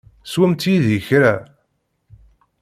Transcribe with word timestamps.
Swemt 0.31 0.61
yid-i 0.71 0.99
kra. 1.07 1.33